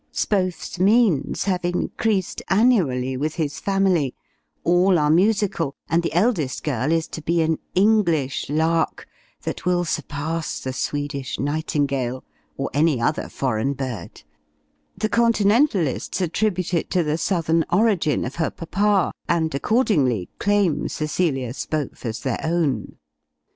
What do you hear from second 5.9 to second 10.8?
the eldest girl is to be an "English Lark," that will surpass the